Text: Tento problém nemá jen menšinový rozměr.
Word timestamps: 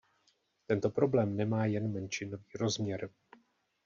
Tento 0.67 0.89
problém 0.89 1.35
nemá 1.35 1.65
jen 1.65 1.91
menšinový 1.93 2.45
rozměr. 2.55 3.09